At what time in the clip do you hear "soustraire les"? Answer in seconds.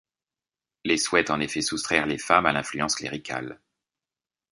1.61-2.17